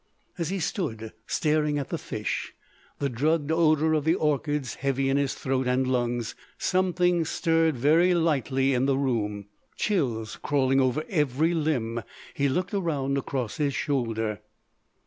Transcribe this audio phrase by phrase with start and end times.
[0.35, 2.55] As he stood staring at the fish,
[2.97, 8.15] the drugged odour of the orchids heavy in his throat and lungs, something stirred very
[8.15, 9.45] lightly in the room.
[9.75, 12.01] Chills crawling over every limb,
[12.33, 14.41] he looked around across his shoulder.